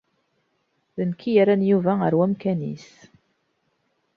[0.95, 2.89] D nekk i yerran Yuba ar wemkan-is.